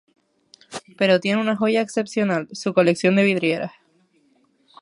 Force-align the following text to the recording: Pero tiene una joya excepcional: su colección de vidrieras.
Pero 0.97 1.19
tiene 1.19 1.39
una 1.39 1.55
joya 1.55 1.81
excepcional: 1.81 2.47
su 2.53 2.73
colección 2.73 3.15
de 3.15 3.21
vidrieras. 3.23 3.71